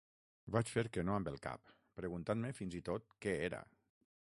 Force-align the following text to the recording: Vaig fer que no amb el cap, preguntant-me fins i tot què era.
Vaig 0.53 0.69
fer 0.75 0.83
que 0.95 1.03
no 1.09 1.13
amb 1.17 1.29
el 1.31 1.37
cap, 1.47 1.75
preguntant-me 2.01 2.51
fins 2.61 2.79
i 2.81 2.85
tot 2.89 3.07
què 3.27 3.37
era. 3.51 3.61